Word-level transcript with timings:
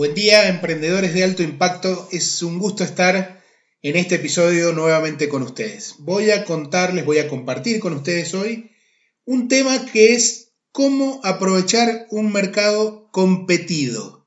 Buen 0.00 0.14
día, 0.14 0.48
emprendedores 0.48 1.12
de 1.12 1.24
alto 1.24 1.42
impacto. 1.42 2.08
Es 2.10 2.42
un 2.42 2.58
gusto 2.58 2.84
estar 2.84 3.44
en 3.82 3.96
este 3.96 4.14
episodio 4.14 4.72
nuevamente 4.72 5.28
con 5.28 5.42
ustedes. 5.42 5.96
Voy 5.98 6.30
a 6.30 6.46
contarles, 6.46 7.04
voy 7.04 7.18
a 7.18 7.28
compartir 7.28 7.80
con 7.80 7.92
ustedes 7.92 8.32
hoy 8.32 8.70
un 9.26 9.48
tema 9.48 9.84
que 9.84 10.14
es 10.14 10.52
cómo 10.72 11.20
aprovechar 11.22 12.06
un 12.08 12.32
mercado 12.32 13.10
competido. 13.12 14.26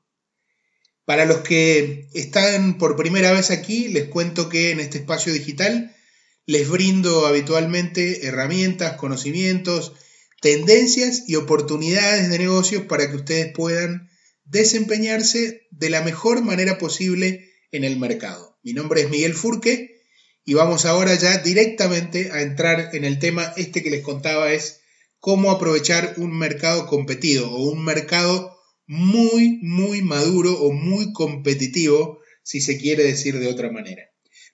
Para 1.06 1.24
los 1.24 1.38
que 1.38 2.08
están 2.14 2.78
por 2.78 2.94
primera 2.94 3.32
vez 3.32 3.50
aquí, 3.50 3.88
les 3.88 4.06
cuento 4.06 4.48
que 4.48 4.70
en 4.70 4.78
este 4.78 4.98
espacio 4.98 5.32
digital 5.32 5.92
les 6.46 6.68
brindo 6.68 7.26
habitualmente 7.26 8.28
herramientas, 8.28 8.96
conocimientos, 8.96 9.92
tendencias 10.40 11.24
y 11.26 11.34
oportunidades 11.34 12.30
de 12.30 12.38
negocios 12.38 12.84
para 12.84 13.10
que 13.10 13.16
ustedes 13.16 13.52
puedan 13.52 14.13
desempeñarse 14.44 15.66
de 15.70 15.90
la 15.90 16.02
mejor 16.02 16.42
manera 16.42 16.78
posible 16.78 17.50
en 17.72 17.84
el 17.84 17.98
mercado. 17.98 18.58
Mi 18.62 18.72
nombre 18.72 19.02
es 19.02 19.10
Miguel 19.10 19.34
Furque 19.34 20.02
y 20.44 20.54
vamos 20.54 20.84
ahora 20.84 21.14
ya 21.14 21.38
directamente 21.38 22.30
a 22.32 22.42
entrar 22.42 22.90
en 22.94 23.04
el 23.04 23.18
tema 23.18 23.52
este 23.56 23.82
que 23.82 23.90
les 23.90 24.02
contaba 24.02 24.52
es 24.52 24.80
cómo 25.18 25.50
aprovechar 25.50 26.14
un 26.18 26.36
mercado 26.36 26.86
competido 26.86 27.50
o 27.50 27.70
un 27.70 27.84
mercado 27.84 28.54
muy, 28.86 29.58
muy 29.62 30.02
maduro 30.02 30.60
o 30.60 30.72
muy 30.72 31.12
competitivo, 31.12 32.20
si 32.42 32.60
se 32.60 32.78
quiere 32.78 33.04
decir 33.04 33.38
de 33.38 33.48
otra 33.48 33.72
manera. 33.72 34.02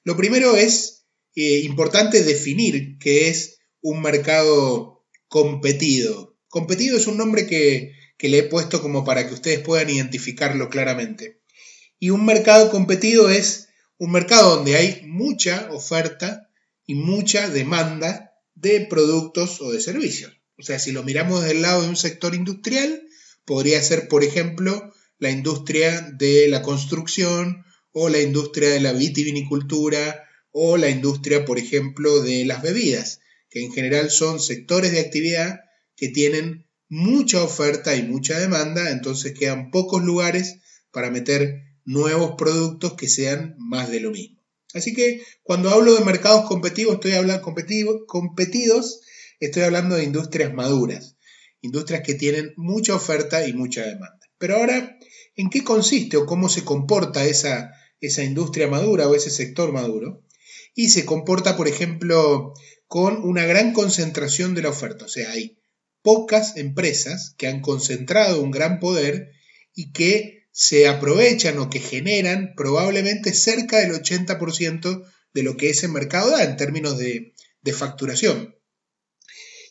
Lo 0.04 0.16
primero 0.16 0.56
es 0.56 1.06
eh, 1.34 1.60
importante 1.64 2.22
definir 2.22 2.98
qué 2.98 3.28
es 3.28 3.58
un 3.80 4.00
mercado 4.00 5.04
competido. 5.26 6.38
Competido 6.48 6.96
es 6.96 7.06
un 7.06 7.16
nombre 7.16 7.46
que 7.46 7.92
que 8.20 8.28
le 8.28 8.40
he 8.40 8.42
puesto 8.42 8.82
como 8.82 9.02
para 9.02 9.26
que 9.26 9.32
ustedes 9.32 9.60
puedan 9.60 9.88
identificarlo 9.88 10.68
claramente. 10.68 11.40
Y 11.98 12.10
un 12.10 12.26
mercado 12.26 12.70
competido 12.70 13.30
es 13.30 13.68
un 13.96 14.12
mercado 14.12 14.56
donde 14.56 14.76
hay 14.76 15.06
mucha 15.06 15.70
oferta 15.72 16.50
y 16.84 16.96
mucha 16.96 17.48
demanda 17.48 18.34
de 18.54 18.82
productos 18.82 19.62
o 19.62 19.72
de 19.72 19.80
servicios. 19.80 20.34
O 20.58 20.62
sea, 20.62 20.78
si 20.78 20.92
lo 20.92 21.02
miramos 21.02 21.42
del 21.42 21.62
lado 21.62 21.80
de 21.80 21.88
un 21.88 21.96
sector 21.96 22.34
industrial, 22.34 23.02
podría 23.46 23.82
ser, 23.82 24.06
por 24.06 24.22
ejemplo, 24.22 24.92
la 25.18 25.30
industria 25.30 26.02
de 26.02 26.46
la 26.48 26.60
construcción 26.60 27.64
o 27.92 28.10
la 28.10 28.20
industria 28.20 28.68
de 28.68 28.80
la 28.80 28.92
vitivinicultura 28.92 30.28
o 30.50 30.76
la 30.76 30.90
industria, 30.90 31.46
por 31.46 31.58
ejemplo, 31.58 32.20
de 32.20 32.44
las 32.44 32.60
bebidas, 32.60 33.20
que 33.48 33.64
en 33.64 33.72
general 33.72 34.10
son 34.10 34.40
sectores 34.40 34.92
de 34.92 35.00
actividad 35.00 35.60
que 35.96 36.10
tienen 36.10 36.66
mucha 36.90 37.42
oferta 37.42 37.94
y 37.94 38.02
mucha 38.02 38.38
demanda, 38.38 38.90
entonces 38.90 39.32
quedan 39.38 39.70
pocos 39.70 40.02
lugares 40.02 40.58
para 40.90 41.10
meter 41.10 41.62
nuevos 41.84 42.34
productos 42.36 42.94
que 42.94 43.08
sean 43.08 43.54
más 43.58 43.90
de 43.90 44.00
lo 44.00 44.10
mismo. 44.10 44.42
Así 44.74 44.92
que 44.92 45.22
cuando 45.42 45.70
hablo 45.70 45.94
de 45.94 46.04
mercados 46.04 46.46
competitivos, 46.46 46.94
estoy 46.94 47.12
hablando 47.12 47.42
competidos, 48.06 49.00
estoy 49.38 49.62
hablando 49.62 49.96
de 49.96 50.04
industrias 50.04 50.52
maduras, 50.52 51.16
industrias 51.60 52.02
que 52.04 52.14
tienen 52.14 52.52
mucha 52.56 52.96
oferta 52.96 53.46
y 53.46 53.52
mucha 53.52 53.82
demanda. 53.82 54.18
Pero 54.36 54.56
ahora, 54.56 54.98
¿en 55.36 55.48
qué 55.48 55.62
consiste 55.62 56.16
o 56.16 56.26
cómo 56.26 56.48
se 56.48 56.64
comporta 56.64 57.24
esa, 57.24 57.72
esa 58.00 58.24
industria 58.24 58.66
madura 58.66 59.08
o 59.08 59.14
ese 59.14 59.30
sector 59.30 59.72
maduro? 59.72 60.22
Y 60.74 60.90
se 60.90 61.04
comporta, 61.04 61.56
por 61.56 61.68
ejemplo, 61.68 62.52
con 62.86 63.22
una 63.22 63.44
gran 63.44 63.72
concentración 63.72 64.54
de 64.54 64.62
la 64.62 64.70
oferta, 64.70 65.04
o 65.04 65.08
sea, 65.08 65.30
hay 65.30 65.59
pocas 66.02 66.56
empresas 66.56 67.34
que 67.36 67.46
han 67.46 67.60
concentrado 67.60 68.42
un 68.42 68.50
gran 68.50 68.80
poder 68.80 69.32
y 69.74 69.92
que 69.92 70.48
se 70.52 70.88
aprovechan 70.88 71.58
o 71.58 71.70
que 71.70 71.80
generan 71.80 72.54
probablemente 72.56 73.32
cerca 73.32 73.78
del 73.78 73.92
80% 73.92 75.04
de 75.32 75.42
lo 75.42 75.56
que 75.56 75.70
ese 75.70 75.88
mercado 75.88 76.30
da 76.30 76.44
en 76.44 76.56
términos 76.56 76.98
de, 76.98 77.34
de 77.62 77.72
facturación. 77.72 78.56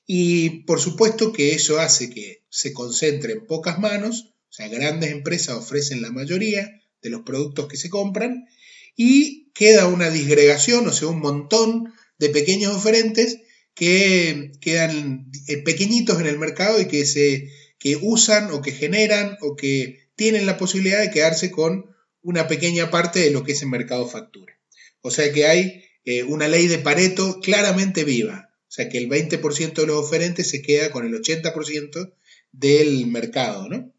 Y 0.06 0.64
por 0.64 0.80
supuesto 0.80 1.32
que 1.34 1.54
eso 1.54 1.80
hace 1.80 2.10
que 2.10 2.44
se 2.50 2.74
concentre 2.74 3.34
en 3.34 3.46
pocas 3.46 3.78
manos, 3.80 4.34
o 4.50 4.54
sea, 4.54 4.68
grandes 4.68 5.12
empresas 5.12 5.56
ofrecen 5.56 6.02
la 6.02 6.12
mayoría 6.12 6.82
de 7.02 7.10
los 7.10 7.22
productos 7.22 7.68
que 7.68 7.78
se 7.78 7.90
compran 7.90 8.48
y 8.96 9.52
queda 9.54 9.88
una 9.88 10.10
disgregación, 10.10 10.88
o 10.88 10.94
sea, 10.94 11.10
un 11.10 11.20
montón 11.20 11.94
de 12.18 12.30
pequeños 12.30 12.76
oferentes 12.76 13.40
que 13.80 14.52
quedan 14.60 15.32
eh, 15.48 15.64
pequeñitos 15.64 16.20
en 16.20 16.28
el 16.28 16.38
mercado 16.38 16.82
y 16.82 16.88
que 16.90 17.06
se 17.06 17.50
que 17.80 17.98
usan 18.02 18.52
o 18.52 18.62
que 18.62 18.74
generan 18.74 19.38
o 19.40 19.56
que 19.56 20.10
tienen 20.18 20.46
la 20.46 20.58
posibilidad 20.58 21.00
de 21.00 21.12
quedarse 21.12 21.50
con 21.50 21.86
una 22.22 22.50
pequeña 22.50 22.92
parte 22.92 23.20
de 23.20 23.32
lo 23.32 23.46
que 23.46 23.54
ese 23.54 23.66
mercado 23.66 24.06
factura. 24.06 24.60
O 25.00 25.12
sea 25.12 25.32
que 25.32 25.46
hay 25.46 25.86
eh, 26.04 26.24
una 26.24 26.50
ley 26.50 26.68
de 26.68 26.80
Pareto 26.80 27.40
claramente 27.40 28.04
viva. 28.04 28.54
O 28.68 28.72
sea 28.72 28.90
que 28.90 28.98
el 28.98 29.08
20% 29.08 29.74
de 29.74 29.88
los 29.88 29.96
oferentes 29.96 30.50
se 30.50 30.62
queda 30.62 30.92
con 30.92 31.06
el 31.06 31.14
80% 31.14 32.14
del 32.52 33.08
mercado. 33.08 33.70
¿no? 33.70 33.94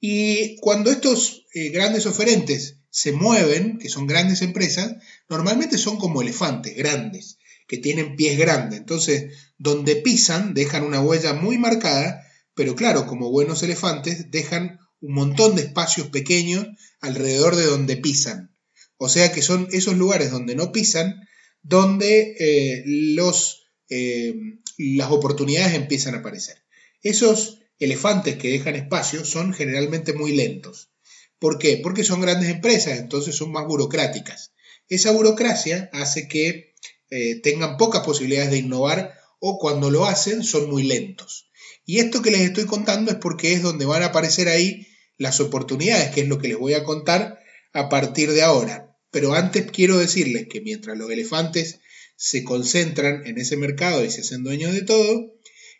Y 0.00 0.56
cuando 0.56 0.90
estos 0.90 1.46
eh, 1.54 1.68
grandes 1.68 2.06
oferentes 2.06 2.78
se 2.90 3.12
mueven, 3.12 3.78
que 3.78 3.88
son 3.88 4.08
grandes 4.08 4.42
empresas, 4.42 4.96
normalmente 5.28 5.78
son 5.78 5.98
como 5.98 6.20
elefantes 6.20 6.74
grandes 6.74 7.38
que 7.66 7.78
tienen 7.78 8.16
pies 8.16 8.38
grandes. 8.38 8.78
Entonces, 8.78 9.32
donde 9.58 9.96
pisan, 9.96 10.54
dejan 10.54 10.84
una 10.84 11.00
huella 11.00 11.32
muy 11.32 11.58
marcada, 11.58 12.22
pero 12.54 12.74
claro, 12.74 13.06
como 13.06 13.30
buenos 13.30 13.62
elefantes, 13.62 14.30
dejan 14.30 14.78
un 15.00 15.14
montón 15.14 15.56
de 15.56 15.62
espacios 15.62 16.08
pequeños 16.08 16.66
alrededor 17.00 17.56
de 17.56 17.64
donde 17.64 17.96
pisan. 17.96 18.54
O 18.96 19.08
sea 19.08 19.32
que 19.32 19.42
son 19.42 19.68
esos 19.72 19.96
lugares 19.96 20.30
donde 20.30 20.54
no 20.54 20.72
pisan, 20.72 21.20
donde 21.62 22.36
eh, 22.38 22.82
los, 22.86 23.66
eh, 23.90 24.34
las 24.78 25.10
oportunidades 25.10 25.74
empiezan 25.74 26.14
a 26.14 26.18
aparecer. 26.18 26.56
Esos 27.02 27.60
elefantes 27.78 28.36
que 28.36 28.50
dejan 28.50 28.76
espacio 28.76 29.24
son 29.24 29.52
generalmente 29.52 30.12
muy 30.12 30.34
lentos. 30.34 30.90
¿Por 31.38 31.58
qué? 31.58 31.80
Porque 31.82 32.04
son 32.04 32.20
grandes 32.20 32.48
empresas, 32.48 32.98
entonces 32.98 33.34
son 33.34 33.52
más 33.52 33.66
burocráticas. 33.66 34.52
Esa 34.88 35.10
burocracia 35.12 35.90
hace 35.92 36.28
que 36.28 36.73
eh, 37.10 37.40
tengan 37.42 37.76
pocas 37.76 38.04
posibilidades 38.04 38.50
de 38.50 38.58
innovar 38.58 39.14
o 39.38 39.58
cuando 39.58 39.90
lo 39.90 40.06
hacen 40.06 40.42
son 40.42 40.70
muy 40.70 40.84
lentos. 40.84 41.50
Y 41.84 41.98
esto 41.98 42.22
que 42.22 42.30
les 42.30 42.40
estoy 42.40 42.64
contando 42.64 43.10
es 43.10 43.18
porque 43.18 43.52
es 43.52 43.62
donde 43.62 43.84
van 43.84 44.02
a 44.02 44.06
aparecer 44.06 44.48
ahí 44.48 44.86
las 45.18 45.40
oportunidades, 45.40 46.10
que 46.10 46.22
es 46.22 46.28
lo 46.28 46.38
que 46.38 46.48
les 46.48 46.58
voy 46.58 46.74
a 46.74 46.84
contar 46.84 47.38
a 47.72 47.88
partir 47.88 48.32
de 48.32 48.42
ahora. 48.42 48.96
Pero 49.10 49.34
antes 49.34 49.70
quiero 49.70 49.98
decirles 49.98 50.46
que 50.48 50.60
mientras 50.60 50.96
los 50.96 51.10
elefantes 51.10 51.80
se 52.16 52.42
concentran 52.42 53.26
en 53.26 53.38
ese 53.38 53.56
mercado 53.56 54.04
y 54.04 54.10
se 54.10 54.22
hacen 54.22 54.44
dueños 54.44 54.72
de 54.72 54.82
todo, 54.82 55.34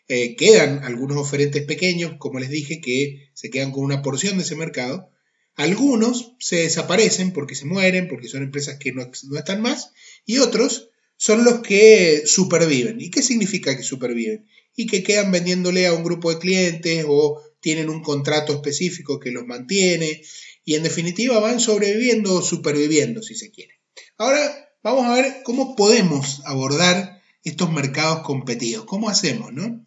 eh, 0.07 0.35
quedan 0.35 0.83
algunos 0.83 1.17
oferentes 1.17 1.63
pequeños, 1.63 2.13
como 2.19 2.39
les 2.39 2.49
dije, 2.49 2.79
que 2.79 3.29
se 3.33 3.49
quedan 3.49 3.71
con 3.71 3.83
una 3.83 4.03
porción 4.03 4.37
de 4.37 4.43
ese 4.43 4.55
mercado. 4.55 5.09
Algunos 5.55 6.33
se 6.39 6.57
desaparecen 6.57 7.31
porque 7.33 7.55
se 7.55 7.65
mueren, 7.65 8.07
porque 8.07 8.27
son 8.27 8.43
empresas 8.43 8.77
que 8.77 8.91
no, 8.91 9.09
no 9.29 9.37
están 9.37 9.61
más, 9.61 9.91
y 10.25 10.37
otros 10.37 10.89
son 11.17 11.43
los 11.43 11.61
que 11.61 12.23
superviven. 12.25 12.99
¿Y 12.99 13.09
qué 13.09 13.21
significa 13.21 13.75
que 13.75 13.83
superviven? 13.83 14.45
Y 14.75 14.87
que 14.87 15.03
quedan 15.03 15.31
vendiéndole 15.31 15.87
a 15.87 15.93
un 15.93 16.03
grupo 16.03 16.31
de 16.31 16.39
clientes 16.39 17.05
o 17.07 17.41
tienen 17.59 17.89
un 17.89 18.03
contrato 18.03 18.53
específico 18.53 19.19
que 19.19 19.31
los 19.31 19.45
mantiene 19.45 20.21
y 20.65 20.75
en 20.75 20.83
definitiva 20.83 21.39
van 21.39 21.59
sobreviviendo 21.59 22.35
o 22.35 22.41
superviviendo 22.41 23.23
si 23.23 23.35
se 23.35 23.51
quiere. 23.51 23.79
Ahora 24.17 24.69
vamos 24.83 25.05
a 25.05 25.13
ver 25.13 25.41
cómo 25.43 25.75
podemos 25.75 26.41
abordar 26.45 27.21
estos 27.43 27.71
mercados 27.71 28.21
competidos, 28.21 28.85
cómo 28.85 29.09
hacemos, 29.09 29.53
¿no? 29.53 29.85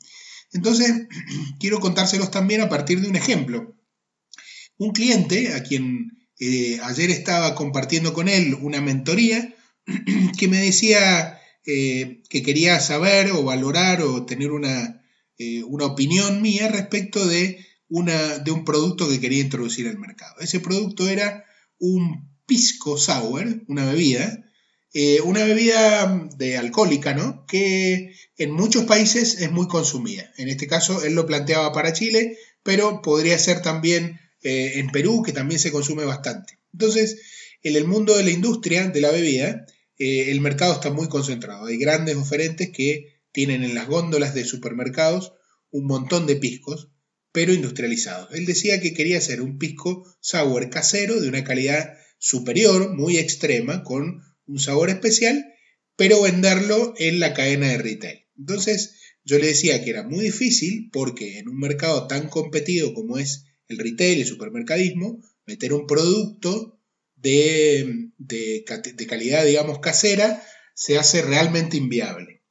Entonces, 0.52 0.92
quiero 1.60 1.81
contárselos 1.81 2.31
también 2.31 2.60
a 2.60 2.69
partir 2.69 3.00
de 3.00 3.08
un 3.08 3.16
ejemplo. 3.16 3.76
Un 4.78 4.92
cliente 4.92 5.54
a 5.54 5.62
quien 5.62 6.19
eh, 6.38 6.78
ayer 6.82 7.10
estaba 7.10 7.54
compartiendo 7.54 8.12
con 8.12 8.28
él 8.28 8.56
una 8.60 8.81
mentoría, 8.81 9.54
que 10.38 10.49
me 10.49 10.61
decía 10.61 11.40
eh, 11.67 12.23
que 12.29 12.43
quería 12.43 12.81
saber 12.81 13.31
o 13.32 13.43
valorar 13.43 14.02
o 14.02 14.25
tener 14.25 14.52
una, 14.52 15.05
eh, 15.38 15.62
una 15.64 15.87
opinión 15.87 16.40
mía 16.43 16.69
respecto 16.69 17.26
de, 17.26 17.64
una, 17.88 18.38
de 18.38 18.50
un 18.50 18.64
producto 18.64 19.08
que 19.08 19.20
quería 19.20 19.43
introducir 19.43 19.88
al 19.88 19.99
mercado. 19.99 20.35
Ese 20.40 20.61
producto 20.61 21.08
era 21.08 21.44
un 21.79 22.29
pisco 22.46 22.96
sour, 22.96 23.62
una 23.67 23.85
bebida, 23.85 24.50
eh, 24.94 25.20
una 25.20 25.44
bebida 25.44 26.29
de 26.37 26.56
alcohólica, 26.56 27.12
¿no? 27.12 27.44
Que 27.46 28.14
en 28.38 28.52
muchos 28.52 28.84
países 28.84 29.41
es 29.41 29.50
muy 29.50 29.69
consumida. 29.69 30.32
En 30.38 30.49
este 30.49 30.67
caso, 30.67 31.05
él 31.05 31.14
lo 31.14 31.26
planteaba 31.26 31.73
para 31.73 31.93
Chile, 31.93 32.38
pero 32.62 33.02
podría 33.02 33.38
ser 33.38 33.61
también 33.61 34.19
en 34.41 34.88
Perú, 34.91 35.23
que 35.23 35.32
también 35.32 35.58
se 35.58 35.73
consume 35.73 36.05
bastante. 36.05 36.58
Entonces, 36.73 37.20
en 37.62 37.76
el 37.76 37.87
mundo 37.87 38.17
de 38.17 38.23
la 38.23 38.31
industria 38.31 38.87
de 38.88 39.00
la 39.00 39.11
bebida, 39.11 39.67
eh, 39.98 40.30
el 40.30 40.40
mercado 40.40 40.74
está 40.74 40.90
muy 40.90 41.08
concentrado. 41.08 41.66
Hay 41.66 41.76
grandes 41.76 42.16
oferentes 42.16 42.70
que 42.70 43.22
tienen 43.32 43.64
en 43.64 43.74
las 43.74 43.88
góndolas 43.88 44.34
de 44.34 44.44
supermercados 44.44 45.32
un 45.70 45.86
montón 45.86 46.26
de 46.26 46.36
piscos, 46.36 46.90
pero 47.32 47.52
industrializados. 47.52 48.32
Él 48.32 48.46
decía 48.46 48.80
que 48.80 48.94
quería 48.94 49.18
hacer 49.18 49.42
un 49.42 49.58
pisco 49.58 50.04
sour 50.20 50.70
casero 50.70 51.20
de 51.20 51.28
una 51.28 51.44
calidad 51.44 51.94
superior, 52.18 52.94
muy 52.94 53.18
extrema, 53.18 53.84
con 53.84 54.22
un 54.46 54.58
sabor 54.58 54.90
especial, 54.90 55.44
pero 55.96 56.22
venderlo 56.22 56.94
en 56.98 57.20
la 57.20 57.34
cadena 57.34 57.68
de 57.68 57.78
retail. 57.78 58.26
Entonces, 58.38 58.94
yo 59.24 59.38
le 59.38 59.48
decía 59.48 59.84
que 59.84 59.90
era 59.90 60.04
muy 60.04 60.24
difícil 60.24 60.88
porque 60.90 61.38
en 61.38 61.48
un 61.48 61.58
mercado 61.58 62.06
tan 62.06 62.28
competido 62.28 62.94
como 62.94 63.18
es 63.18 63.44
el 63.68 63.78
retail 63.78 64.18
y 64.18 64.20
el 64.22 64.26
supermercadismo, 64.26 65.22
meter 65.46 65.72
un 65.72 65.86
producto 65.86 66.77
de, 67.20 68.11
de, 68.19 68.65
calidad, 69.09 69.44
digamos, 69.44 69.81
casera, 69.81 70.43
se 70.75 70.99
hace 70.99 71.23
realmente 71.23 71.76
inviable. 71.76 72.43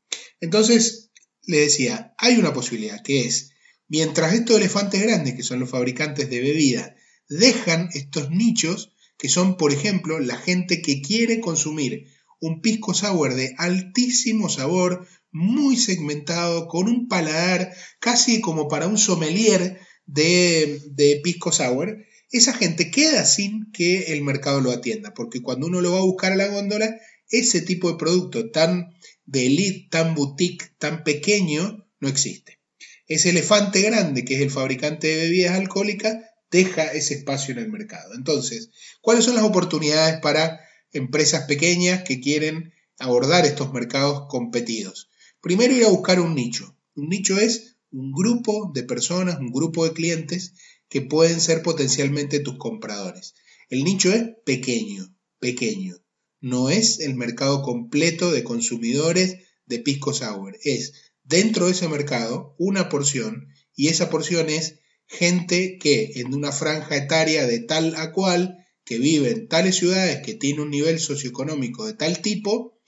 Entonces, 0.41 1.11
le 1.43 1.59
decía, 1.59 2.13
hay 2.17 2.37
una 2.37 2.53
posibilidad 2.53 3.01
que 3.01 3.21
es, 3.21 3.51
mientras 3.87 4.33
estos 4.33 4.57
elefantes 4.57 5.01
grandes, 5.01 5.35
que 5.35 5.43
son 5.43 5.59
los 5.59 5.69
fabricantes 5.69 6.29
de 6.29 6.41
bebida, 6.41 6.95
dejan 7.29 7.89
estos 7.93 8.29
nichos, 8.29 8.93
que 9.17 9.29
son, 9.29 9.57
por 9.57 9.71
ejemplo, 9.71 10.19
la 10.19 10.37
gente 10.37 10.81
que 10.81 11.01
quiere 11.01 11.39
consumir 11.39 12.07
un 12.39 12.61
pisco 12.61 12.93
sour 12.93 13.33
de 13.33 13.55
altísimo 13.57 14.49
sabor, 14.49 15.07
muy 15.31 15.75
segmentado, 15.75 16.67
con 16.67 16.87
un 16.87 17.07
paladar 17.07 17.73
casi 17.99 18.41
como 18.41 18.67
para 18.67 18.87
un 18.87 18.97
sommelier 18.97 19.79
de, 20.05 20.81
de 20.91 21.19
pisco 21.23 21.51
sour, 21.51 21.97
esa 22.31 22.53
gente 22.53 22.91
queda 22.91 23.25
sin 23.25 23.71
que 23.71 24.13
el 24.13 24.23
mercado 24.23 24.61
lo 24.61 24.71
atienda, 24.71 25.13
porque 25.13 25.41
cuando 25.41 25.67
uno 25.67 25.81
lo 25.81 25.93
va 25.93 25.99
a 25.99 26.03
buscar 26.03 26.33
a 26.33 26.35
la 26.35 26.47
góndola, 26.47 26.95
ese 27.29 27.61
tipo 27.61 27.91
de 27.91 27.97
producto 27.97 28.51
tan 28.51 28.93
de 29.25 29.45
elite, 29.45 29.87
tan 29.89 30.15
boutique, 30.15 30.71
tan 30.77 31.03
pequeño, 31.03 31.85
no 31.99 32.07
existe. 32.07 32.59
Ese 33.07 33.29
elefante 33.29 33.81
grande, 33.81 34.25
que 34.25 34.35
es 34.35 34.41
el 34.41 34.51
fabricante 34.51 35.07
de 35.07 35.23
bebidas 35.23 35.57
alcohólicas, 35.57 36.17
deja 36.51 36.85
ese 36.85 37.15
espacio 37.15 37.53
en 37.53 37.59
el 37.59 37.69
mercado. 37.69 38.13
Entonces, 38.15 38.69
¿cuáles 39.01 39.25
son 39.25 39.35
las 39.35 39.43
oportunidades 39.43 40.19
para 40.21 40.59
empresas 40.91 41.45
pequeñas 41.45 42.03
que 42.03 42.19
quieren 42.19 42.73
abordar 42.99 43.45
estos 43.45 43.73
mercados 43.73 44.27
competidos? 44.29 45.09
Primero 45.41 45.73
ir 45.73 45.85
a 45.85 45.89
buscar 45.89 46.19
un 46.19 46.35
nicho. 46.35 46.77
Un 46.95 47.09
nicho 47.09 47.37
es 47.39 47.77
un 47.91 48.11
grupo 48.11 48.71
de 48.73 48.83
personas, 48.83 49.39
un 49.39 49.51
grupo 49.51 49.85
de 49.85 49.93
clientes 49.93 50.53
que 50.89 51.01
pueden 51.01 51.41
ser 51.41 51.61
potencialmente 51.61 52.39
tus 52.39 52.57
compradores. 52.57 53.33
El 53.69 53.83
nicho 53.83 54.11
es 54.11 54.23
pequeño, 54.45 55.13
pequeño. 55.39 55.97
No 56.39 56.69
es 56.69 56.99
el 56.99 57.15
mercado 57.15 57.61
completo 57.61 58.31
de 58.31 58.43
consumidores 58.43 59.37
de 59.65 59.79
pisco 59.79 60.13
sour. 60.13 60.57
Es 60.63 60.93
dentro 61.23 61.65
de 61.65 61.71
ese 61.71 61.89
mercado 61.89 62.55
una 62.57 62.89
porción 62.89 63.47
y 63.75 63.89
esa 63.89 64.09
porción 64.09 64.49
es 64.49 64.79
gente 65.05 65.77
que 65.77 66.13
en 66.15 66.33
una 66.33 66.51
franja 66.51 66.95
etaria 66.95 67.45
de 67.47 67.59
tal 67.59 67.95
a 67.95 68.11
cual, 68.11 68.65
que 68.83 68.99
vive 68.99 69.31
en 69.31 69.47
tales 69.47 69.75
ciudades, 69.75 70.21
que 70.25 70.33
tiene 70.33 70.61
un 70.61 70.69
nivel 70.69 70.99
socioeconómico 70.99 71.85
de 71.85 71.93
tal 71.93 72.21
tipo 72.21 72.79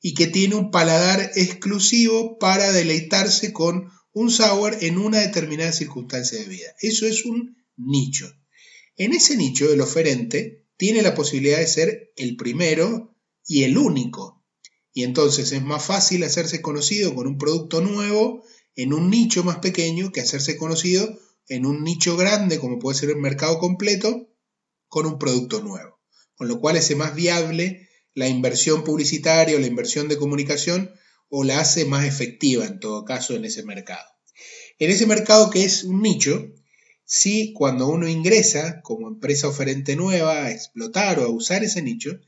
y 0.00 0.14
que 0.14 0.26
tiene 0.26 0.56
un 0.56 0.70
paladar 0.70 1.30
exclusivo 1.36 2.38
para 2.38 2.72
deleitarse 2.72 3.52
con 3.52 3.90
un 4.14 4.30
sour 4.30 4.78
en 4.80 4.96
una 4.96 5.18
determinada 5.18 5.72
circunstancia 5.72 6.38
de 6.38 6.46
vida. 6.46 6.68
Eso 6.80 7.06
es 7.06 7.26
un 7.26 7.56
nicho. 7.76 8.32
En 8.96 9.12
ese 9.12 9.36
nicho 9.36 9.70
el 9.70 9.80
oferente 9.80 10.64
tiene 10.76 11.02
la 11.02 11.14
posibilidad 11.14 11.58
de 11.58 11.66
ser 11.66 12.12
el 12.16 12.36
primero 12.36 13.14
y 13.46 13.64
el 13.64 13.76
único. 13.76 14.42
Y 14.92 15.02
entonces 15.02 15.50
es 15.50 15.62
más 15.62 15.84
fácil 15.84 16.22
hacerse 16.22 16.62
conocido 16.62 17.14
con 17.14 17.26
un 17.26 17.38
producto 17.38 17.80
nuevo 17.80 18.44
en 18.76 18.92
un 18.92 19.10
nicho 19.10 19.42
más 19.42 19.58
pequeño 19.58 20.12
que 20.12 20.20
hacerse 20.20 20.56
conocido 20.56 21.08
en 21.48 21.66
un 21.66 21.82
nicho 21.82 22.16
grande 22.16 22.60
como 22.60 22.78
puede 22.78 22.98
ser 22.98 23.10
el 23.10 23.16
mercado 23.16 23.58
completo 23.58 24.28
con 24.88 25.06
un 25.06 25.18
producto 25.18 25.60
nuevo. 25.60 26.00
Con 26.36 26.46
lo 26.46 26.60
cual 26.60 26.76
es 26.76 26.96
más 26.96 27.16
viable 27.16 27.88
la 28.14 28.28
inversión 28.28 28.84
publicitaria 28.84 29.56
o 29.56 29.60
la 29.60 29.66
inversión 29.66 30.06
de 30.06 30.16
comunicación 30.16 30.92
o 31.28 31.44
la 31.44 31.60
hace 31.60 31.84
más 31.84 32.04
efectiva 32.04 32.64
en 32.64 32.80
todo 32.80 33.04
caso 33.04 33.34
en 33.34 33.44
ese 33.44 33.62
mercado. 33.62 34.06
En 34.78 34.90
ese 34.90 35.06
mercado 35.06 35.50
que 35.50 35.64
es 35.64 35.84
un 35.84 36.02
nicho, 36.02 36.52
si 37.04 37.52
cuando 37.52 37.88
uno 37.88 38.08
ingresa 38.08 38.80
como 38.82 39.08
empresa 39.08 39.48
oferente 39.48 39.94
nueva 39.96 40.44
a 40.44 40.50
explotar 40.50 41.18
o 41.18 41.24
a 41.24 41.28
usar 41.28 41.62
ese 41.62 41.82
nicho, 41.82 42.18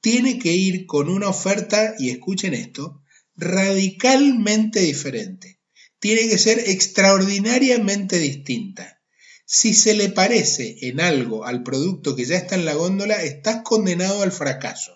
tiene 0.00 0.38
que 0.38 0.52
ir 0.52 0.86
con 0.86 1.08
una 1.08 1.28
oferta, 1.28 1.94
y 1.98 2.10
escuchen 2.10 2.54
esto, 2.54 3.02
radicalmente 3.34 4.80
diferente. 4.80 5.60
Tiene 5.98 6.28
que 6.28 6.38
ser 6.38 6.58
extraordinariamente 6.58 8.18
distinta. 8.18 9.00
Si 9.46 9.74
se 9.74 9.94
le 9.94 10.08
parece 10.08 10.76
en 10.82 11.00
algo 11.00 11.44
al 11.44 11.62
producto 11.62 12.16
que 12.16 12.24
ya 12.24 12.36
está 12.36 12.56
en 12.56 12.64
la 12.64 12.74
góndola, 12.74 13.22
estás 13.22 13.62
condenado 13.62 14.22
al 14.22 14.32
fracaso. 14.32 14.92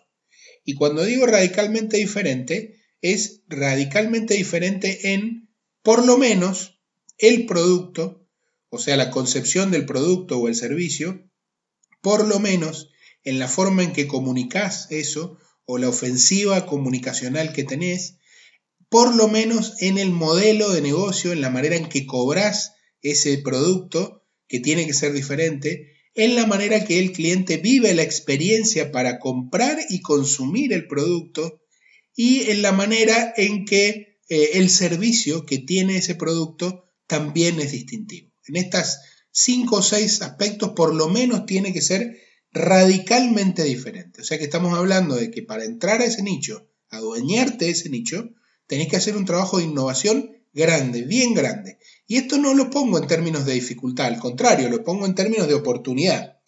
Y 0.64 0.74
cuando 0.74 1.04
digo 1.04 1.26
radicalmente 1.26 1.96
diferente, 1.96 2.79
es 3.02 3.42
radicalmente 3.48 4.34
diferente 4.34 5.12
en, 5.12 5.48
por 5.82 6.04
lo 6.04 6.18
menos, 6.18 6.80
el 7.18 7.46
producto, 7.46 8.26
o 8.68 8.78
sea, 8.78 8.96
la 8.96 9.10
concepción 9.10 9.70
del 9.70 9.86
producto 9.86 10.38
o 10.38 10.48
el 10.48 10.54
servicio, 10.54 11.28
por 12.00 12.26
lo 12.26 12.38
menos 12.38 12.90
en 13.24 13.38
la 13.38 13.48
forma 13.48 13.82
en 13.82 13.92
que 13.92 14.06
comunicas 14.06 14.86
eso 14.90 15.38
o 15.66 15.78
la 15.78 15.88
ofensiva 15.88 16.66
comunicacional 16.66 17.52
que 17.52 17.64
tenés, 17.64 18.16
por 18.88 19.14
lo 19.14 19.28
menos 19.28 19.74
en 19.80 19.98
el 19.98 20.10
modelo 20.10 20.70
de 20.70 20.80
negocio, 20.80 21.32
en 21.32 21.40
la 21.40 21.50
manera 21.50 21.76
en 21.76 21.88
que 21.88 22.06
cobras 22.06 22.74
ese 23.02 23.38
producto, 23.38 24.24
que 24.48 24.60
tiene 24.60 24.86
que 24.86 24.94
ser 24.94 25.12
diferente, 25.12 25.92
en 26.14 26.34
la 26.34 26.46
manera 26.46 26.84
que 26.84 26.98
el 26.98 27.12
cliente 27.12 27.56
vive 27.56 27.94
la 27.94 28.02
experiencia 28.02 28.90
para 28.90 29.20
comprar 29.20 29.78
y 29.88 30.00
consumir 30.00 30.72
el 30.72 30.88
producto 30.88 31.60
y 32.14 32.50
en 32.50 32.62
la 32.62 32.72
manera 32.72 33.32
en 33.36 33.64
que 33.64 34.18
eh, 34.28 34.50
el 34.54 34.70
servicio 34.70 35.46
que 35.46 35.58
tiene 35.58 35.96
ese 35.96 36.14
producto 36.14 36.84
también 37.06 37.60
es 37.60 37.72
distintivo. 37.72 38.30
En 38.46 38.56
estas 38.56 39.00
cinco 39.32 39.76
o 39.76 39.82
seis 39.82 40.22
aspectos 40.22 40.70
por 40.70 40.94
lo 40.94 41.08
menos 41.08 41.46
tiene 41.46 41.72
que 41.72 41.82
ser 41.82 42.16
radicalmente 42.52 43.64
diferente. 43.64 44.22
O 44.22 44.24
sea 44.24 44.38
que 44.38 44.44
estamos 44.44 44.76
hablando 44.76 45.16
de 45.16 45.30
que 45.30 45.42
para 45.42 45.64
entrar 45.64 46.00
a 46.00 46.04
ese 46.04 46.22
nicho, 46.22 46.68
adueñarte 46.88 47.66
de 47.66 47.70
ese 47.72 47.88
nicho, 47.88 48.30
tenés 48.66 48.88
que 48.88 48.96
hacer 48.96 49.16
un 49.16 49.24
trabajo 49.24 49.58
de 49.58 49.64
innovación 49.64 50.30
grande, 50.52 51.02
bien 51.02 51.34
grande. 51.34 51.78
Y 52.06 52.16
esto 52.16 52.38
no 52.38 52.54
lo 52.54 52.70
pongo 52.70 52.98
en 52.98 53.06
términos 53.06 53.44
de 53.46 53.54
dificultad, 53.54 54.06
al 54.06 54.18
contrario, 54.18 54.68
lo 54.68 54.82
pongo 54.82 55.06
en 55.06 55.14
términos 55.14 55.48
de 55.48 55.54
oportunidad. 55.54 56.38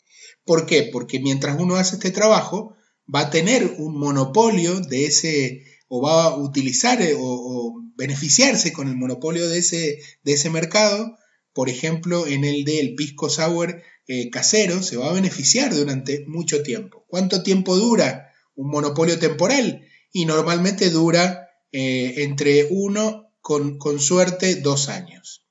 ¿Por 0.44 0.66
qué? 0.66 0.88
Porque 0.92 1.20
mientras 1.20 1.58
uno 1.58 1.76
hace 1.76 1.96
este 1.96 2.10
trabajo, 2.10 2.74
va 3.14 3.20
a 3.20 3.30
tener 3.30 3.74
un 3.78 3.98
monopolio 3.98 4.80
de 4.80 5.06
ese, 5.06 5.64
o 5.88 6.00
va 6.00 6.24
a 6.24 6.36
utilizar 6.36 7.00
eh, 7.02 7.14
o, 7.18 7.74
beneficiarse 7.94 8.72
con 8.72 8.88
el 8.88 8.96
monopolio 8.96 9.48
de 9.48 9.58
ese, 9.58 9.98
de 10.22 10.32
ese 10.32 10.50
mercado. 10.50 11.18
Por 11.52 11.68
ejemplo, 11.68 12.26
en 12.26 12.44
el 12.44 12.64
del 12.64 12.94
pisco 12.94 13.28
sour 13.28 13.82
eh, 14.08 14.30
casero, 14.30 14.82
se 14.82 14.96
va 14.96 15.10
a 15.10 15.12
beneficiar 15.12 15.74
durante 15.74 16.24
mucho 16.26 16.62
tiempo. 16.62 17.04
¿Cuánto 17.06 17.42
tiempo 17.42 17.76
dura 17.76 18.32
un 18.54 18.70
monopolio 18.70 19.18
temporal? 19.18 19.82
Y 20.10 20.24
normalmente 20.24 20.90
dura 20.90 21.48
eh, 21.70 22.14
entre 22.18 22.68
uno, 22.70 23.30
con, 23.40 23.78
con 23.78 24.00
suerte, 24.00 24.56
dos 24.56 24.88
años. 24.88 25.46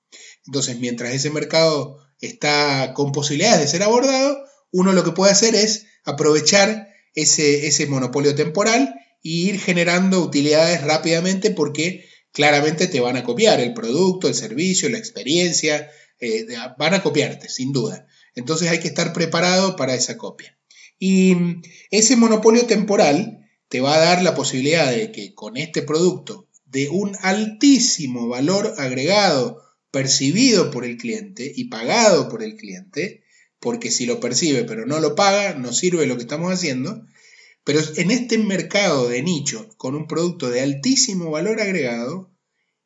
Entonces, 0.45 0.79
mientras 0.79 1.13
ese 1.13 1.29
mercado 1.29 1.99
está 2.19 2.93
con 2.93 3.11
posibilidades 3.11 3.61
de 3.61 3.67
ser 3.67 3.83
abordado, 3.83 4.37
uno 4.71 4.93
lo 4.93 5.03
que 5.03 5.11
puede 5.11 5.31
hacer 5.31 5.55
es 5.55 5.85
aprovechar 6.03 6.90
ese, 7.15 7.67
ese 7.67 7.87
monopolio 7.87 8.35
temporal 8.35 8.95
e 9.23 9.29
ir 9.29 9.59
generando 9.59 10.21
utilidades 10.21 10.83
rápidamente 10.83 11.51
porque 11.51 12.05
claramente 12.31 12.87
te 12.87 12.99
van 12.99 13.17
a 13.17 13.23
copiar 13.23 13.59
el 13.59 13.73
producto, 13.73 14.27
el 14.27 14.35
servicio, 14.35 14.89
la 14.89 14.97
experiencia, 14.97 15.89
eh, 16.19 16.45
van 16.77 16.93
a 16.93 17.03
copiarte, 17.03 17.49
sin 17.49 17.71
duda. 17.71 18.07
Entonces 18.35 18.69
hay 18.69 18.79
que 18.79 18.87
estar 18.87 19.13
preparado 19.13 19.75
para 19.75 19.95
esa 19.95 20.17
copia. 20.17 20.57
Y 20.99 21.35
ese 21.89 22.15
monopolio 22.15 22.65
temporal 22.65 23.49
te 23.67 23.81
va 23.81 23.95
a 23.95 23.99
dar 23.99 24.21
la 24.21 24.35
posibilidad 24.35 24.91
de 24.91 25.11
que 25.11 25.33
con 25.33 25.57
este 25.57 25.81
producto 25.81 26.47
de 26.65 26.89
un 26.89 27.17
altísimo 27.21 28.27
valor 28.27 28.75
agregado 28.77 29.61
percibido 29.91 30.71
por 30.71 30.85
el 30.85 30.97
cliente 30.97 31.51
y 31.53 31.65
pagado 31.65 32.29
por 32.29 32.43
el 32.43 32.55
cliente, 32.55 33.23
porque 33.61 33.91
si 33.91 34.05
lo 34.05 34.19
percibe 34.19 34.65
pero 34.65 34.85
no 34.85 34.99
lo 34.99 35.15
paga, 35.15 35.53
no 35.53 35.71
sirve 35.71 36.07
lo 36.07 36.17
que 36.17 36.23
estamos 36.23 36.51
haciendo. 36.51 37.05
Pero 37.63 37.79
en 37.95 38.11
este 38.11 38.37
mercado 38.39 39.07
de 39.07 39.21
nicho, 39.21 39.69
con 39.77 39.95
un 39.95 40.07
producto 40.07 40.49
de 40.49 40.61
altísimo 40.61 41.29
valor 41.29 41.61
agregado, 41.61 42.31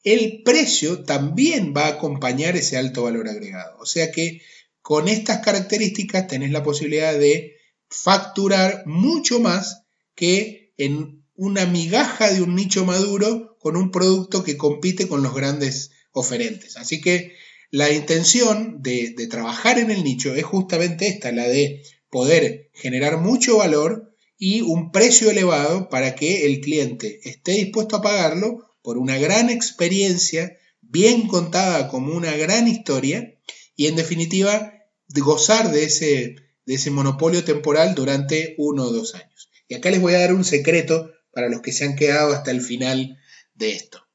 el 0.04 0.44
precio 0.44 1.04
también 1.04 1.74
va 1.76 1.86
a 1.86 1.92
acompañar 1.92 2.58
ese 2.58 2.78
alto 2.78 3.04
valor 3.04 3.30
agregado. 3.30 3.78
O 3.80 3.86
sea 3.86 4.12
que 4.12 4.42
con 4.82 5.08
estas 5.08 5.40
características 5.40 6.28
tenés 6.28 6.52
la 6.52 6.62
posibilidad 6.62 7.18
de 7.18 7.56
facturar 7.90 8.84
mucho 8.86 9.40
más 9.40 9.84
que 10.14 10.74
en 10.78 11.24
una 11.36 11.66
migaja 11.66 12.32
de 12.32 12.42
un 12.42 12.54
nicho 12.54 12.86
maduro 12.86 13.58
con 13.60 13.78
un 13.78 13.92
producto 13.92 14.44
que 14.44 14.58
compite 14.58 15.08
con 15.08 15.24
los 15.24 15.34
grandes 15.34 15.92
oferentes. 16.12 16.78
Así 16.78 17.02
que 17.02 17.34
la 17.72 17.92
intención 17.92 18.82
de, 18.82 19.14
trabajar 19.30 19.80
en 19.80 19.92
el 19.92 20.04
nicho 20.04 20.34
es 20.36 20.44
justamente 20.44 21.08
esta, 21.08 21.32
la 21.32 21.48
de 21.48 21.84
poder 22.10 22.70
generar 22.74 23.18
mucho 23.18 23.58
valor 23.58 24.16
y 24.38 24.62
un 24.62 24.92
precio 24.92 25.30
elevado 25.30 25.90
para 25.90 26.16
que 26.16 26.46
el 26.46 26.62
cliente 26.62 27.20
esté 27.24 27.54
dispuesto 27.54 27.98
a 27.98 28.02
pagarlo 28.02 28.76
por 28.82 28.98
una 28.98 29.18
gran 29.18 29.50
experiencia, 29.50 30.58
bien 30.82 31.28
contada 31.28 31.88
como 31.88 32.14
una 32.14 32.36
gran 32.36 32.68
historia 32.68 33.36
y 33.76 33.88
en 33.88 33.96
definitiva 33.96 34.74
gozar 35.10 35.72
de 35.72 35.86
ese, 35.86 36.36
de 36.66 36.74
ese 36.74 36.92
monopolio 36.92 37.44
temporal 37.44 37.96
durante 37.96 38.56
uno 38.58 38.84
o 38.84 38.92
dos 38.92 39.16
años. 39.16 39.50
Y 39.68 39.76
acá 39.76 39.90
les 39.90 40.02
voy 40.02 40.14
a 40.14 40.20
dar 40.20 40.34
un 40.34 40.44
secreto 40.44 41.12
para 41.32 41.50
los 41.50 41.62
que 41.62 41.72
se 41.72 41.86
han 41.86 41.96
quedado 41.96 42.34
hasta 42.34 42.52
el 42.52 42.62
final 42.62 43.18
de 43.56 43.72
esto. 43.74 44.06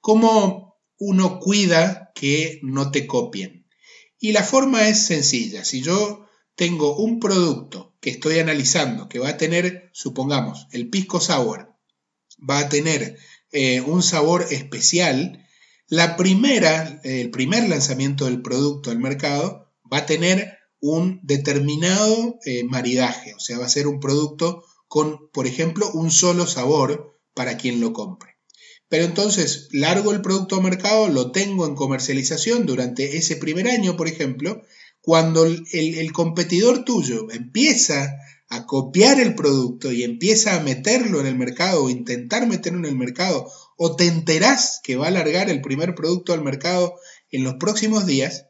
¿Cómo 0.00 0.69
uno 1.00 1.40
cuida 1.40 2.12
que 2.14 2.60
no 2.62 2.92
te 2.92 3.08
copien? 3.08 3.66
Y 4.20 4.30
la 4.30 4.44
forma 4.44 4.86
es 4.88 5.06
sencilla. 5.06 5.64
Si 5.64 5.82
yo 5.82 6.26
tengo 6.54 6.94
un 6.96 7.18
producto 7.18 7.96
que 8.00 8.10
estoy 8.10 8.38
analizando 8.38 9.08
que 9.08 9.18
va 9.18 9.30
a 9.30 9.36
tener, 9.38 9.90
supongamos, 9.92 10.68
el 10.72 10.90
pisco 10.90 11.18
sour, 11.18 11.74
va 12.38 12.60
a 12.60 12.68
tener 12.68 13.16
eh, 13.50 13.80
un 13.80 14.02
sabor 14.02 14.46
especial, 14.50 15.46
la 15.88 16.16
primera, 16.16 17.00
el 17.02 17.30
primer 17.30 17.68
lanzamiento 17.68 18.26
del 18.26 18.42
producto 18.42 18.90
al 18.90 18.98
mercado 18.98 19.72
va 19.92 19.98
a 19.98 20.06
tener 20.06 20.58
un 20.80 21.20
determinado 21.22 22.38
eh, 22.44 22.64
maridaje, 22.64 23.34
o 23.34 23.40
sea, 23.40 23.58
va 23.58 23.66
a 23.66 23.70
ser 23.70 23.86
un 23.86 24.00
producto 24.00 24.64
con, 24.86 25.30
por 25.32 25.46
ejemplo, 25.46 25.90
un 25.92 26.10
solo 26.10 26.46
sabor 26.46 27.18
para 27.34 27.56
quien 27.56 27.80
lo 27.80 27.92
compre. 27.92 28.36
Pero 28.90 29.04
entonces 29.04 29.68
largo 29.70 30.10
el 30.10 30.20
producto 30.20 30.56
a 30.56 30.60
mercado, 30.60 31.08
lo 31.08 31.30
tengo 31.30 31.64
en 31.64 31.76
comercialización 31.76 32.66
durante 32.66 33.16
ese 33.16 33.36
primer 33.36 33.68
año, 33.68 33.96
por 33.96 34.08
ejemplo, 34.08 34.62
cuando 35.00 35.44
el, 35.46 36.12
competidor 36.12 36.84
tuyo 36.84 37.30
empieza 37.30 38.18
a 38.48 38.66
copiar 38.66 39.20
el 39.20 39.36
producto 39.36 39.92
y 39.92 40.02
empieza 40.02 40.56
a 40.56 40.60
meterlo 40.60 41.20
en 41.20 41.26
el 41.26 41.36
mercado 41.36 41.84
o 41.84 41.88
intentar 41.88 42.48
meterlo 42.48 42.80
en 42.80 42.86
el 42.86 42.96
mercado, 42.96 43.48
o 43.76 43.94
te 43.94 44.08
enterás 44.08 44.80
que 44.82 44.96
va 44.96 45.06
a 45.06 45.12
largar 45.12 45.48
el 45.48 45.60
primer 45.60 45.94
producto 45.94 46.32
al 46.32 46.42
mercado 46.42 46.96
en 47.30 47.44
los 47.44 47.54
próximos 47.54 48.06
días, 48.06 48.46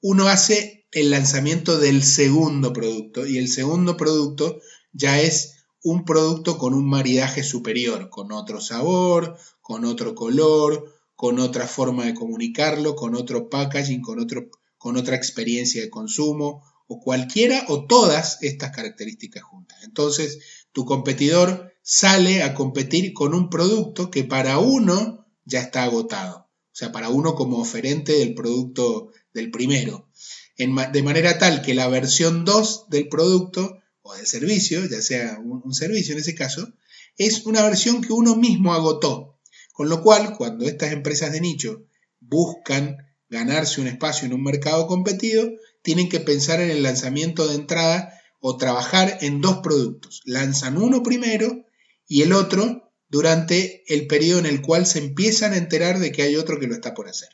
uno 0.00 0.28
hace 0.28 0.86
el 0.92 1.10
lanzamiento 1.10 1.78
del 1.78 2.02
segundo 2.02 2.72
producto 2.72 3.26
y 3.26 3.36
el 3.36 3.48
segundo 3.48 3.98
producto 3.98 4.62
ya 4.92 5.20
es 5.20 5.53
un 5.84 6.04
producto 6.04 6.58
con 6.58 6.74
un 6.74 6.88
maridaje 6.88 7.44
superior, 7.44 8.08
con 8.10 8.32
otro 8.32 8.60
sabor, 8.60 9.36
con 9.60 9.84
otro 9.84 10.14
color, 10.14 10.92
con 11.14 11.38
otra 11.38 11.68
forma 11.68 12.06
de 12.06 12.14
comunicarlo, 12.14 12.96
con 12.96 13.14
otro 13.14 13.48
packaging, 13.48 14.00
con 14.00 14.18
otro 14.18 14.48
con 14.84 14.98
otra 14.98 15.16
experiencia 15.16 15.80
de 15.80 15.88
consumo 15.88 16.62
o 16.88 17.00
cualquiera 17.00 17.64
o 17.68 17.86
todas 17.86 18.36
estas 18.42 18.70
características 18.70 19.42
juntas. 19.42 19.78
Entonces, 19.82 20.40
tu 20.72 20.84
competidor 20.84 21.72
sale 21.80 22.42
a 22.42 22.52
competir 22.52 23.14
con 23.14 23.32
un 23.32 23.48
producto 23.48 24.10
que 24.10 24.24
para 24.24 24.58
uno 24.58 25.26
ya 25.46 25.60
está 25.60 25.84
agotado. 25.84 26.50
O 26.72 26.76
sea, 26.76 26.92
para 26.92 27.08
uno 27.08 27.34
como 27.34 27.60
oferente 27.60 28.12
del 28.12 28.34
producto 28.34 29.10
del 29.32 29.50
primero. 29.50 30.10
de 30.58 31.02
manera 31.02 31.38
tal 31.38 31.62
que 31.62 31.72
la 31.72 31.88
versión 31.88 32.44
2 32.44 32.90
del 32.90 33.08
producto 33.08 33.78
o 34.04 34.14
del 34.14 34.26
servicio, 34.26 34.84
ya 34.84 35.00
sea 35.00 35.38
un, 35.42 35.72
servicio 35.72 36.12
en 36.12 36.20
ese 36.20 36.34
caso, 36.34 36.68
es 37.16 37.46
una 37.46 37.62
versión 37.62 38.02
que 38.02 38.12
uno 38.12 38.36
mismo 38.36 38.74
agotó. 38.74 39.40
Con 39.72 39.88
lo 39.88 40.02
cual, 40.02 40.36
cuando 40.36 40.66
estas 40.66 40.92
empresas 40.92 41.32
de 41.32 41.40
nicho 41.40 41.86
buscan 42.20 42.98
ganarse 43.30 43.80
un 43.80 43.86
espacio 43.86 44.26
en 44.26 44.34
un 44.34 44.42
mercado 44.42 44.86
competido, 44.86 45.48
tienen 45.82 46.10
que 46.10 46.20
pensar 46.20 46.60
en 46.60 46.70
el 46.70 46.82
lanzamiento 46.82 47.48
de 47.48 47.54
entrada 47.54 48.12
o 48.40 48.58
trabajar 48.58 49.18
en 49.22 49.40
dos 49.40 49.60
productos. 49.62 50.20
Lanzan 50.26 50.76
uno 50.76 51.02
primero 51.02 51.64
y 52.06 52.22
el 52.22 52.34
otro 52.34 52.92
durante 53.08 53.84
el 53.92 54.06
periodo 54.06 54.40
en 54.40 54.46
el 54.46 54.60
cual 54.60 54.84
se 54.86 54.98
empiezan 54.98 55.54
a 55.54 55.56
enterar 55.56 55.98
de 55.98 56.12
que 56.12 56.22
hay 56.22 56.36
otro 56.36 56.60
que 56.60 56.66
lo 56.66 56.74
está 56.74 56.92
por 56.92 57.08
hacer. 57.08 57.30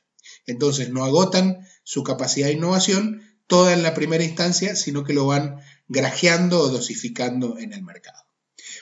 Entonces 0.47 0.91
no 0.91 1.05
agotan 1.05 1.67
su 1.83 2.05
capacidad 2.05 2.47
de 2.47 2.55
innovación 2.55 3.23
toda 3.49 3.73
en 3.73 3.83
la 3.83 3.95
primera 3.95 4.23
instancia, 4.23 4.77
sino 4.77 5.03
que 5.03 5.13
lo 5.13 5.27
van 5.27 5.57
grajeando 5.91 6.61
o 6.61 6.69
dosificando 6.69 7.59
en 7.59 7.73
el 7.73 7.83
mercado. 7.83 8.23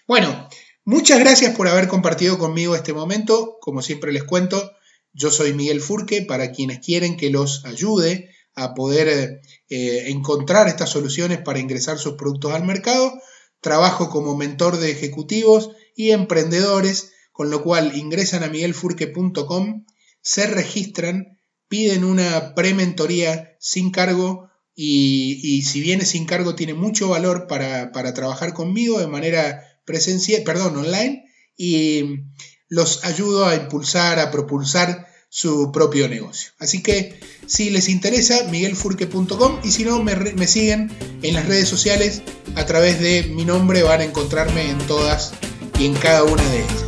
Bueno, 0.06 0.48
muchas 0.84 1.18
gracias 1.18 1.56
por 1.56 1.66
haber 1.66 1.88
compartido 1.88 2.38
conmigo 2.38 2.76
este 2.76 2.92
momento. 2.92 3.56
Como 3.60 3.80
siempre 3.80 4.12
les 4.12 4.24
cuento, 4.24 4.72
yo 5.14 5.30
soy 5.30 5.54
Miguel 5.54 5.80
Furque, 5.80 6.22
para 6.22 6.52
quienes 6.52 6.80
quieren 6.80 7.16
que 7.16 7.30
los 7.30 7.64
ayude 7.64 8.30
a 8.54 8.74
poder 8.74 9.40
eh, 9.70 10.10
encontrar 10.10 10.68
estas 10.68 10.90
soluciones 10.90 11.38
para 11.38 11.60
ingresar 11.60 11.98
sus 11.98 12.14
productos 12.14 12.52
al 12.52 12.64
mercado. 12.64 13.12
Trabajo 13.60 14.10
como 14.10 14.36
mentor 14.36 14.76
de 14.76 14.90
ejecutivos 14.90 15.70
y 15.96 16.10
emprendedores, 16.10 17.12
con 17.32 17.50
lo 17.50 17.62
cual 17.62 17.96
ingresan 17.96 18.44
a 18.44 18.48
miguelfurque.com, 18.48 19.86
se 20.20 20.46
registran, 20.46 21.38
piden 21.68 22.04
una 22.04 22.54
prementoría 22.54 23.56
sin 23.60 23.90
cargo 23.90 24.50
y, 24.80 25.62
si 25.62 25.80
viene 25.80 26.04
sin 26.04 26.24
cargo 26.24 26.54
tiene 26.54 26.72
mucho 26.72 27.08
valor 27.08 27.48
para, 27.48 27.90
para 27.90 28.14
trabajar 28.14 28.54
conmigo 28.54 29.00
de 29.00 29.08
manera 29.08 29.64
presencial, 29.84 30.44
perdón, 30.44 30.76
online 30.76 31.24
y 31.56 32.20
los 32.68 33.04
ayudo 33.04 33.46
a 33.46 33.56
impulsar, 33.56 34.20
a 34.20 34.30
propulsar 34.30 35.08
su 35.28 35.72
propio 35.72 36.08
negocio. 36.08 36.52
Así 36.60 36.80
que 36.80 37.18
si 37.46 37.70
les 37.70 37.88
interesa, 37.88 38.44
miguelfurque.com 38.44 39.58
y 39.64 39.72
si 39.72 39.84
no, 39.84 40.00
me, 40.00 40.14
me, 40.14 40.46
siguen 40.46 40.92
en 41.22 41.34
las 41.34 41.46
redes 41.46 41.68
sociales 41.68 42.22
a 42.54 42.64
través 42.64 43.00
de 43.00 43.24
mi 43.24 43.44
nombre, 43.44 43.82
van 43.82 44.00
a 44.00 44.04
encontrarme 44.04 44.70
en 44.70 44.78
todas 44.86 45.32
y 45.80 45.86
en 45.86 45.94
cada 45.94 46.22
una 46.22 46.48
de 46.50 46.58
ellas. 46.58 46.87